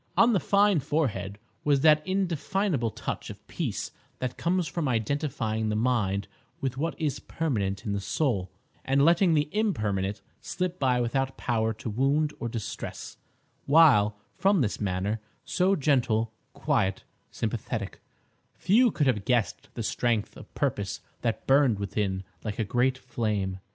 On 0.17 0.33
the 0.33 0.39
fine 0.39 0.79
forehead 0.79 1.37
was 1.63 1.81
that 1.81 2.01
indefinable 2.07 2.89
touch 2.89 3.29
of 3.29 3.47
peace 3.47 3.91
that 4.17 4.35
comes 4.35 4.67
from 4.67 4.87
identifying 4.87 5.69
the 5.69 5.75
mind 5.75 6.27
with 6.59 6.75
what 6.75 6.99
is 6.99 7.19
permanent 7.19 7.85
in 7.85 7.93
the 7.93 7.99
soul, 8.01 8.49
and 8.83 9.05
letting 9.05 9.35
the 9.35 9.47
impermanent 9.51 10.23
slip 10.39 10.79
by 10.79 10.99
without 10.99 11.37
power 11.37 11.71
to 11.75 11.87
wound 11.87 12.33
or 12.39 12.49
distress; 12.49 13.17
while, 13.67 14.17
from 14.39 14.63
his 14.63 14.81
manner,—so 14.81 15.75
gentle, 15.75 16.33
quiet, 16.53 17.03
sympathetic,—few 17.29 18.89
could 18.89 19.05
have 19.05 19.23
guessed 19.23 19.69
the 19.75 19.83
strength 19.83 20.35
of 20.35 20.51
purpose 20.55 21.01
that 21.21 21.45
burned 21.45 21.77
within 21.77 22.23
like 22.43 22.57
a 22.57 22.63
great 22.63 22.97
flame. 22.97 23.59